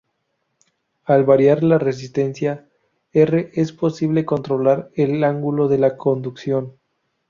[1.03, 2.67] Al variar la resistencia
[3.13, 6.73] R, es posible controlar el ángulo de conducción.